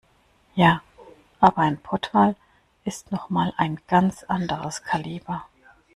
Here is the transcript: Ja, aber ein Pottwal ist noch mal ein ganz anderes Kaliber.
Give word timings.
Ja, 0.55 0.81
aber 1.39 1.59
ein 1.59 1.77
Pottwal 1.77 2.35
ist 2.85 3.11
noch 3.11 3.29
mal 3.29 3.53
ein 3.57 3.79
ganz 3.87 4.23
anderes 4.23 4.81
Kaliber. 4.81 5.45